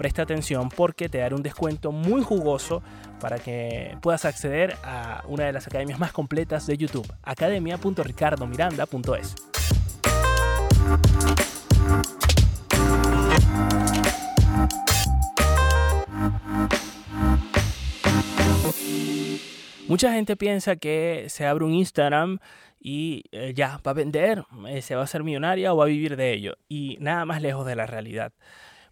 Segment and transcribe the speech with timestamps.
[0.00, 2.82] presta atención porque te daré un descuento muy jugoso
[3.20, 9.34] para que puedas acceder a una de las academias más completas de YouTube, academia.ricardomiranda.es.
[19.86, 22.38] Mucha gente piensa que se abre un Instagram
[22.80, 25.88] y eh, ya va a vender, eh, se va a hacer millonaria o va a
[25.88, 26.54] vivir de ello.
[26.70, 28.32] Y nada más lejos de la realidad.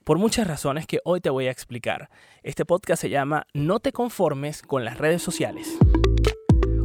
[0.09, 2.09] Por muchas razones que hoy te voy a explicar.
[2.43, 5.77] Este podcast se llama No te conformes con las redes sociales.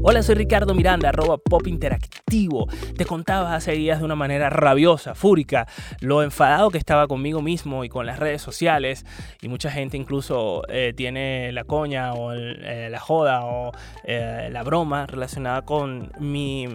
[0.04, 2.68] Hola, soy Ricardo Miranda, arroba pop interactivo.
[2.98, 5.70] Te contaba hace días de una manera rabiosa, fúrica,
[6.02, 9.05] lo enfadado que estaba conmigo mismo y con las redes sociales.
[9.41, 13.71] Y mucha gente incluso eh, tiene la coña o la joda o
[14.05, 16.68] la broma relacionada con mi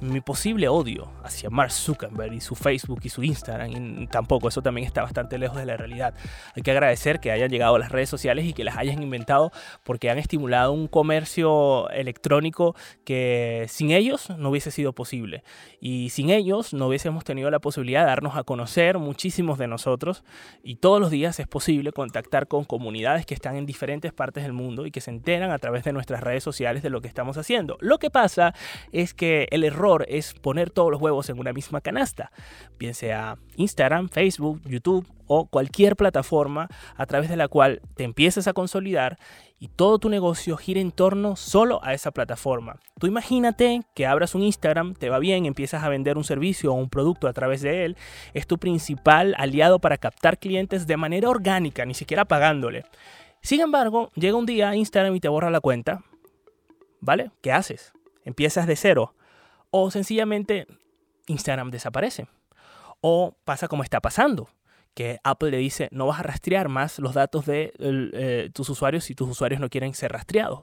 [0.00, 4.62] mi posible odio hacia Mark Zuckerberg y su Facebook y su Instagram, y tampoco, eso
[4.62, 6.14] también está bastante lejos de la realidad.
[6.54, 9.52] Hay que agradecer que hayan llegado a las redes sociales y que las hayan inventado
[9.82, 15.42] porque han estimulado un comercio electrónico que sin ellos no hubiese sido posible.
[15.80, 20.24] Y sin ellos no hubiésemos tenido la posibilidad de darnos a conocer muchísimos de nosotros
[20.62, 24.52] y todos los días es posible contactar con comunidades que están en diferentes partes del
[24.52, 27.36] mundo y que se enteran a través de nuestras redes sociales de lo que estamos
[27.36, 27.76] haciendo.
[27.80, 28.54] Lo que pasa
[28.92, 32.32] es que el error es poner todos los huevos en una misma canasta,
[32.78, 38.46] bien sea Instagram, Facebook, YouTube o cualquier plataforma a través de la cual te empieces
[38.48, 39.18] a consolidar
[39.58, 42.80] y todo tu negocio gira en torno solo a esa plataforma.
[42.98, 46.76] Tú imagínate que abras un Instagram, te va bien, empiezas a vender un servicio o
[46.76, 47.96] un producto a través de él,
[48.32, 52.84] es tu principal aliado para captar clientes de manera orgánica, ni siquiera pagándole.
[53.40, 56.02] Sin embargo, llega un día Instagram y te borra la cuenta,
[57.00, 57.30] ¿vale?
[57.42, 57.92] ¿Qué haces?
[58.24, 59.14] Empiezas de cero
[59.76, 60.68] o sencillamente
[61.26, 62.28] Instagram desaparece.
[63.00, 64.48] O pasa como está pasando,
[64.94, 69.02] que Apple le dice no vas a rastrear más los datos de eh, tus usuarios
[69.02, 70.60] si tus usuarios no quieren ser rastreados.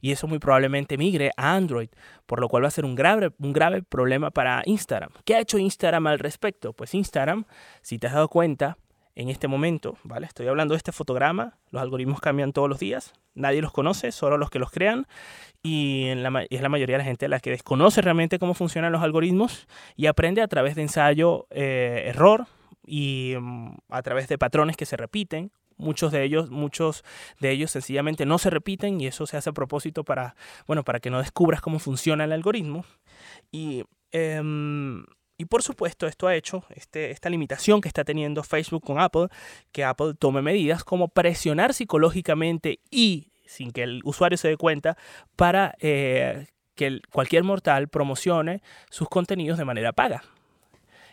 [0.00, 1.90] Y eso muy probablemente migre a Android,
[2.24, 5.10] por lo cual va a ser un grave, un grave problema para Instagram.
[5.26, 6.72] ¿Qué ha hecho Instagram al respecto?
[6.72, 7.44] Pues Instagram,
[7.82, 8.78] si te has dado cuenta,
[9.14, 10.26] en este momento, ¿vale?
[10.26, 14.38] Estoy hablando de este fotograma, los algoritmos cambian todos los días, nadie los conoce, solo
[14.38, 15.06] los que los crean,
[15.62, 19.66] y es la mayoría de la gente la que desconoce realmente cómo funcionan los algoritmos
[19.94, 22.46] y aprende a través de ensayo, eh, error
[22.86, 25.52] y mm, a través de patrones que se repiten.
[25.76, 27.04] Muchos de ellos, muchos
[27.40, 30.34] de ellos sencillamente no se repiten y eso se hace a propósito para,
[30.66, 32.84] bueno, para que no descubras cómo funciona el algoritmo.
[33.50, 35.04] Y em,
[35.40, 39.28] y por supuesto, esto ha hecho este, esta limitación que está teniendo Facebook con Apple,
[39.72, 44.98] que Apple tome medidas como presionar psicológicamente y sin que el usuario se dé cuenta
[45.36, 50.22] para eh, que cualquier mortal promocione sus contenidos de manera paga.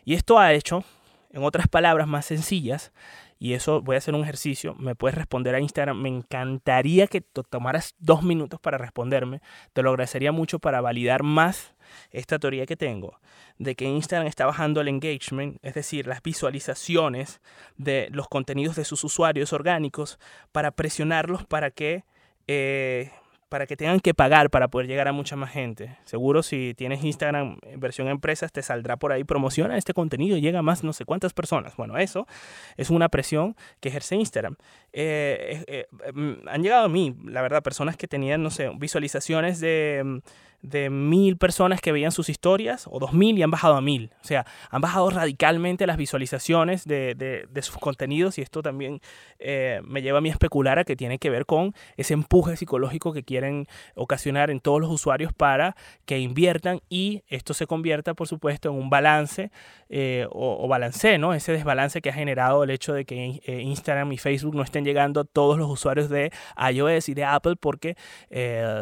[0.04, 0.84] Y esto ha hecho,
[1.30, 2.92] en otras palabras más sencillas,
[3.40, 7.22] y eso voy a hacer un ejercicio, me puedes responder a Instagram, me encantaría que
[7.22, 9.42] tomaras dos minutos para responderme,
[9.74, 11.76] te lo agradecería mucho para validar más
[12.12, 13.20] esta teoría que tengo
[13.60, 17.42] de que Instagram está bajando el engagement, es decir, las visualizaciones
[17.78, 20.20] de los contenidos de sus usuarios orgánicos
[20.52, 22.04] para presionarlos para que
[22.48, 23.12] eh,
[23.50, 25.98] para que tengan que pagar para poder llegar a mucha más gente.
[26.06, 30.42] Seguro si tienes Instagram en versión empresas te saldrá por ahí promociona este contenido y
[30.42, 31.76] llega a más no sé cuántas personas.
[31.78, 32.28] Bueno, eso
[32.76, 34.56] es una presión que ejerce Instagram.
[34.92, 39.60] Eh, eh, mm, han llegado a mí, la verdad, personas que tenían, no sé, visualizaciones
[39.60, 40.18] de mm,
[40.62, 44.12] de mil personas que veían sus historias o dos mil y han bajado a mil.
[44.22, 49.02] O sea, han bajado radicalmente las visualizaciones de, de, sus contenidos y esto también
[49.40, 52.56] eh, me lleva a mí a especular a que tiene que ver con ese empuje
[52.56, 55.76] psicológico que quieren ocasionar en todos los usuarios para
[56.06, 59.52] que inviertan y esto se convierta, por supuesto, en un balance
[59.90, 61.34] eh, o, balance, ¿no?
[61.34, 64.86] Ese desbalance que ha generado el hecho de que eh, Instagram y Facebook no estén
[64.86, 66.32] llegando a todos los usuarios de
[66.72, 67.96] iOS y de Apple porque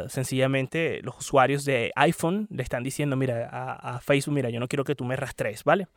[0.07, 4.83] sencillamente los usuarios de iPhone le están diciendo, mira, a, Facebook, mira, yo no quiero
[4.83, 5.87] que tú me rastres, ¿vale?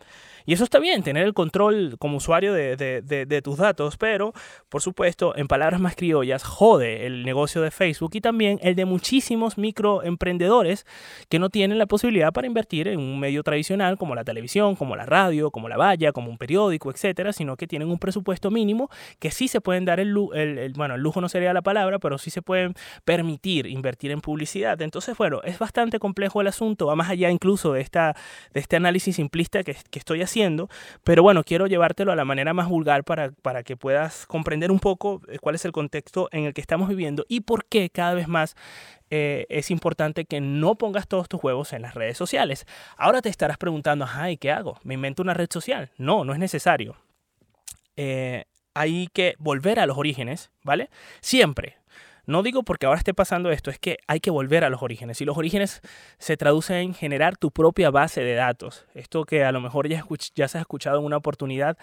[0.47, 4.33] Y eso está bien, tener el control como usuario de, de, tus datos, pero,
[4.69, 8.85] por supuesto, en palabras más criollas, jode el negocio de Facebook y también el de
[8.85, 10.87] muchísimos microemprendedores
[11.29, 14.97] que no tienen la posibilidad para invertir en un medio tradicional como la televisión, como
[14.97, 18.91] la radio, como la valla, como un periódico, etcétera, sino que tienen un presupuesto mínimo
[19.19, 22.19] que sí se pueden dar el, el, bueno, el lujo no sería la palabra, pero
[22.19, 22.75] sí se pueden
[23.05, 24.81] permitir invertir en publicidad.
[24.83, 28.17] Entonces, bueno, es bastante complejo el asunto, va más allá incluso de, esta,
[28.53, 30.69] de este análisis simplista que, estoy haciendo,
[31.03, 34.79] pero bueno, quiero llevártelo a la manera más vulgar para, para que puedas comprender un
[34.79, 38.15] poco eh, cuál es el contexto en el que estamos viviendo y por qué cada
[38.15, 38.55] vez más
[39.11, 42.67] eh, es importante que no pongas todos tus huevos en las redes sociales.
[42.97, 44.79] Ahora te estarás preguntando, ay, ¿qué hago?
[44.83, 45.91] ¿Me invento una red social?
[45.97, 46.97] No, no es necesario.
[47.97, 48.45] Eh,
[48.75, 50.91] hay que volver a los orígenes, ¿vale?
[51.21, 51.79] Siempre.
[52.29, 55.19] No digo porque ahora esté pasando esto, es que hay que volver a los orígenes.
[55.23, 55.81] Y los orígenes
[56.19, 58.85] se traducen en generar tu propia base de datos.
[58.95, 60.05] Esto que a lo mejor ya,
[60.47, 61.79] se ha escuchado en una oportunidad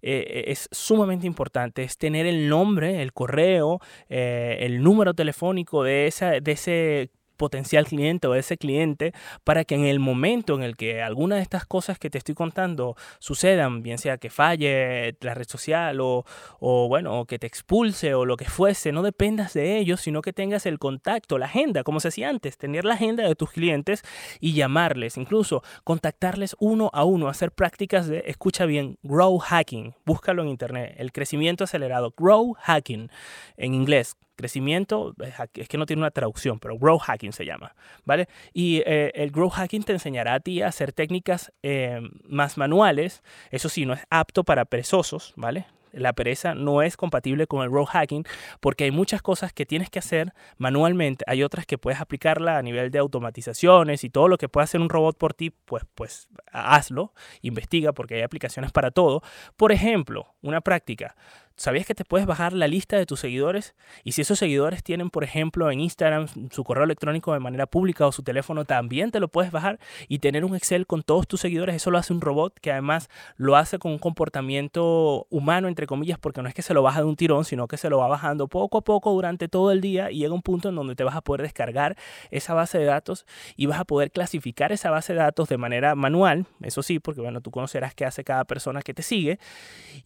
[0.00, 1.82] eh, es sumamente importante.
[1.82, 7.86] Es tener el nombre, el correo, eh, el número telefónico de, esa, de ese potencial
[7.86, 9.14] cliente o ese cliente
[9.44, 12.34] para que en el momento en el que alguna de estas cosas que te estoy
[12.34, 16.26] contando sucedan, bien sea que falle la red social o,
[16.58, 20.34] o bueno, que te expulse o lo que fuese, no dependas de ellos, sino que
[20.34, 24.02] tengas el contacto, la agenda, como se hacía antes, tener la agenda de tus clientes
[24.38, 30.42] y llamarles, incluso contactarles uno a uno, hacer prácticas de, escucha bien, grow hacking, búscalo
[30.42, 33.10] en internet, el crecimiento acelerado, grow hacking
[33.56, 35.14] en inglés crecimiento,
[35.54, 38.28] es que no tiene una traducción, pero growth hacking se llama, ¿vale?
[38.52, 43.22] Y eh, el growth hacking te enseñará a ti a hacer técnicas eh, más manuales,
[43.50, 45.66] eso sí, no es apto para perezosos, ¿vale?
[45.92, 48.24] la pereza no es compatible con el road hacking
[48.60, 52.62] porque hay muchas cosas que tienes que hacer manualmente, hay otras que puedes aplicarla a
[52.62, 56.28] nivel de automatizaciones y todo lo que puede hacer un robot por ti, pues, pues
[56.52, 59.22] hazlo, investiga porque hay aplicaciones para todo.
[59.56, 61.16] Por ejemplo, una práctica,
[61.60, 63.74] ¿Sabías que te puedes bajar la lista de tus seguidores?
[64.02, 68.06] Y si esos seguidores tienen, por ejemplo, en Instagram su correo electrónico de manera pública
[68.06, 69.78] o su teléfono, también te lo puedes bajar
[70.08, 71.76] y tener un Excel con todos tus seguidores.
[71.76, 76.18] Eso lo hace un robot que además lo hace con un comportamiento humano, entre comillas,
[76.18, 78.08] porque no es que se lo baja de un tirón, sino que se lo va
[78.08, 81.04] bajando poco a poco durante todo el día y llega un punto en donde te
[81.04, 81.94] vas a poder descargar
[82.30, 83.26] esa base de datos
[83.56, 87.20] y vas a poder clasificar esa base de datos de manera manual, eso sí, porque
[87.20, 89.38] bueno, tú conocerás qué hace cada persona que te sigue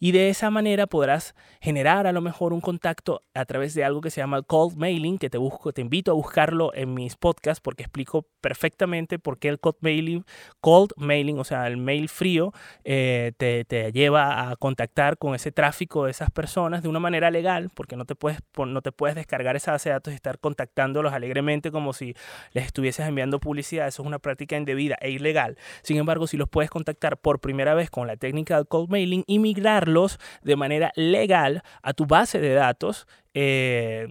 [0.01, 4.01] y de esa manera podrás generar a lo mejor un contacto a través de algo
[4.01, 7.61] que se llama cold mailing, que te busco, te invito a buscarlo en mis podcasts
[7.61, 10.25] porque explico perfectamente por qué el cold mailing,
[10.61, 12.53] cold mailing, o sea, el mail frío,
[12.83, 17.31] eh, te, te, lleva a contactar con ese tráfico de esas personas de una manera
[17.31, 20.39] legal, porque no te puedes, no te puedes descargar esa base de datos y estar
[20.39, 22.15] contactándolos alegremente como si
[22.51, 23.87] les estuvieses enviando publicidad.
[23.87, 25.57] Eso es una práctica indebida e ilegal.
[25.81, 29.23] Sin embargo, si los puedes contactar por primera vez con la técnica del cold mailing
[29.27, 34.07] y migrarlos de manera legal, a tu base de datos eh,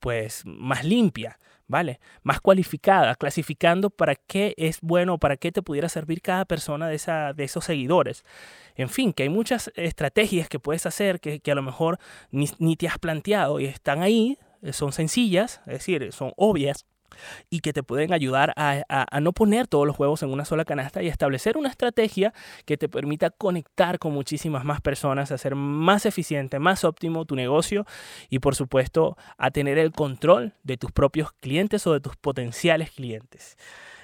[0.00, 1.38] pues más limpia.
[1.68, 2.00] ¿vale?
[2.22, 6.96] Más cualificada, clasificando para qué es bueno, para qué te pudiera servir cada persona de,
[6.96, 8.26] esa, de esos seguidores.
[8.74, 11.98] En fin, que hay muchas estrategias que puedes hacer que, a lo mejor
[12.30, 14.38] ni, ni, te has planteado y están ahí,
[14.70, 16.84] son sencillas, es decir, son obvias,
[17.50, 21.02] y que te pueden ayudar a, no poner todos los huevos en una sola canasta
[21.02, 22.32] y establecer una estrategia
[22.64, 27.86] que te permita conectar con muchísimas más personas, hacer más eficiente, más óptimo tu negocio
[28.28, 32.90] y por supuesto a tener el control de tus propios clientes o de tus potenciales
[32.90, 33.56] clientes.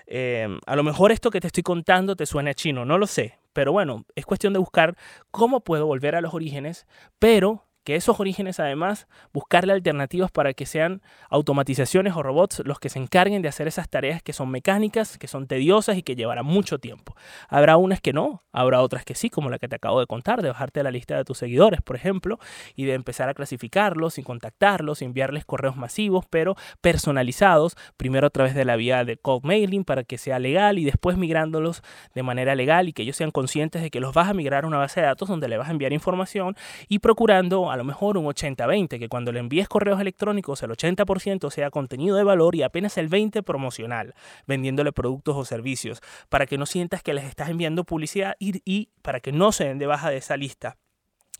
[0.07, 3.39] Em, a lo mejor esto que te estoy contando te suena chino, no lo sé,
[3.53, 4.97] pero bueno, es cuestión de buscar
[5.31, 6.87] cómo puedo volver a los orígenes,
[7.19, 11.01] pero que esos orígenes además buscarle alternativas para que sean
[11.31, 15.27] automatizaciones o robots los que se encarguen de hacer esas tareas que son mecánicas, que
[15.27, 17.17] son tediosas y que llevarán mucho tiempo.
[17.49, 20.43] Habrá unas que no, habrá otras que sí, como la que te acabo de contar,
[20.43, 22.39] de bajarte la lista de tus seguidores, por ejemplo,
[22.77, 28.55] y de empezar a clasificarlos y contactarlos, enviarles correos masivos, pero personalizados, primero a través
[28.55, 31.83] de la vía de cold mailing para que sea legal y después migrándolos
[32.15, 34.67] de manera legal y que ellos sean conscientes de que los vas a migrar a
[34.67, 36.55] una base de datos donde le vas a enviar información
[36.87, 41.71] y procurando lo mejor un 80-20, que cuando le envíes correos electrónicos el 80% sea
[41.71, 44.15] contenido de valor y apenas el 20% promocional,
[44.47, 48.91] vendiéndole productos o servicios, para que no sientas que les estás enviando publicidad y, y
[49.03, 50.77] para que no se den de baja de esa lista.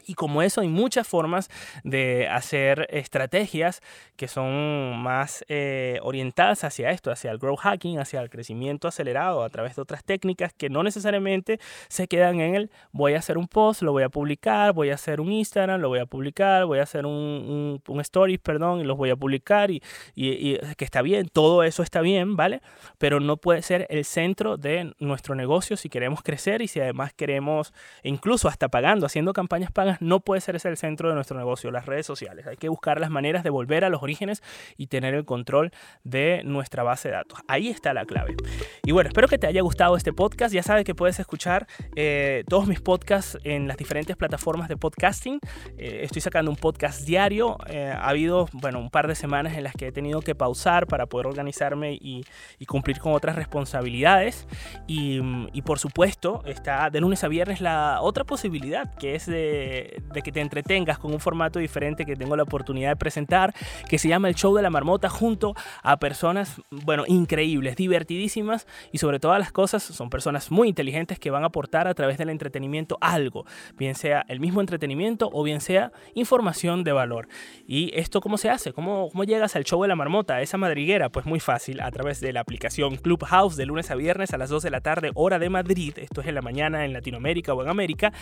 [0.09, 1.51] Y como eso hay muchas formas
[1.85, 3.83] de hacer estrategias
[4.17, 9.45] que son más eh, orientadas hacia esto, hacia el growth hacking, hacia el crecimiento acelerado
[9.45, 13.37] a través de otras técnicas que no necesariamente se quedan en el voy a hacer
[13.37, 16.65] un post, lo voy a publicar, voy a hacer un Instagram, lo voy a publicar,
[16.65, 19.83] voy a hacer un, un, stories, perdón, y los voy a publicar y,
[20.15, 22.63] y, que está bien, todo eso está bien, ¿vale?
[22.97, 27.13] Pero no puede ser el centro de nuestro negocio si queremos crecer y si además
[27.13, 31.39] queremos, incluso hasta pagando, haciendo campañas pagas, no puede ser ese el centro de nuestro
[31.39, 32.47] negocio, las redes sociales.
[32.47, 34.43] Hay que buscar las maneras de volver a los orígenes
[34.77, 35.73] y tener el control
[36.05, 37.41] de nuestra base de datos.
[37.49, 38.37] Ahí está la clave.
[38.85, 40.55] Y bueno, espero que te haya gustado este podcast.
[40.55, 45.41] Ya sabes que puedes escuchar eh, todos mis podcasts en las diferentes plataformas de podcasting.
[45.77, 47.57] Eh, estoy sacando un podcast diario.
[47.69, 50.87] Eh, ha habido, bueno, un par de semanas en las que he tenido que pausar
[50.87, 52.25] para poder organizarme y,
[52.67, 54.47] cumplir con otras responsabilidades.
[54.87, 55.21] Y,
[55.63, 59.78] por supuesto, está de lunes a viernes la otra posibilidad, que es de,
[60.13, 63.55] de que te entretengas con un formato diferente que tengo la oportunidad de presentar,
[63.89, 68.99] que se llama el Show de la Marmota, junto a personas, bueno, increíbles, divertidísimas y
[68.99, 72.31] sobre todas las cosas son personas muy inteligentes que van a aportar a través del
[72.31, 73.45] entretenimiento algo,
[73.77, 77.29] bien sea el mismo entretenimiento o bien sea información de valor.
[77.67, 78.73] ¿Y esto cómo se hace?
[78.73, 81.11] ¿Cómo, cómo llegas al Show de la Marmota, a esa madriguera?
[81.11, 84.51] Pues muy fácil, a través de la aplicación Clubhouse de lunes a viernes a las
[84.51, 87.63] 2 de la tarde, hora de Madrid, esto es en la mañana en Latinoamérica o
[87.63, 88.13] en América.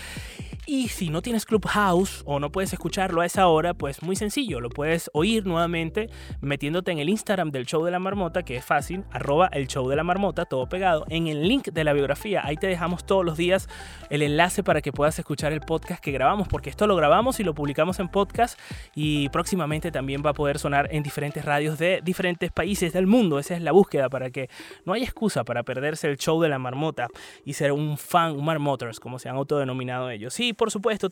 [0.67, 4.61] Y si no tienes Clubhouse o no puedes escucharlo a esa hora, pues muy sencillo,
[4.61, 6.11] lo puedes oír nuevamente
[6.41, 9.89] metiéndote en el Instagram del Show de la Marmota, que es fácil, arroba el Show
[9.89, 12.43] de la Marmota, todo pegado, en el link de la biografía.
[12.45, 13.69] Ahí te dejamos todos los días
[14.11, 17.45] el enlace para que puedas escuchar el podcast que grabamos, porque esto lo grabamos y
[17.45, 18.59] lo publicamos en podcast
[18.95, 23.39] y próximamente también va a poder sonar en diferentes radios de diferentes países del mundo.
[23.39, 24.51] Esa es la búsqueda para que
[24.85, 27.09] no haya excusa para perderse el Show de la Marmota
[27.45, 30.35] y ser un fan, un Marmoters, como se han autodenominado ellos.
[30.35, 31.09] Sí, por supuesto,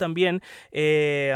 [0.73, 1.35] eh,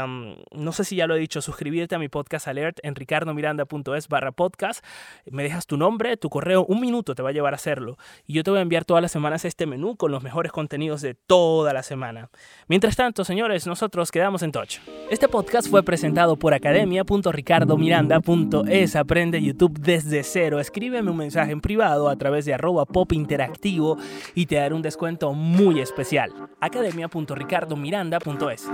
[0.51, 4.31] no sé si ya lo he dicho, suscribirte a mi podcast alert en ricardomiranda.es barra
[4.31, 4.83] podcast.
[5.25, 7.97] Me dejas tu nombre, tu correo, un minuto te va a llevar a hacerlo.
[8.25, 11.01] Y yo te voy a enviar todas las semanas este menú con los mejores contenidos
[11.01, 12.29] de toda la semana.
[12.67, 14.79] Mientras tanto, señores, nosotros quedamos en touch.
[15.09, 18.95] Este podcast fue presentado por academia.ricardomiranda.es.
[18.95, 20.59] Aprende YouTube desde cero.
[20.59, 23.97] Escríbeme un mensaje en privado a través de arroba pop interactivo
[24.35, 26.31] y te daré un descuento muy especial.
[26.59, 28.69] academia.ricardomiranda.es.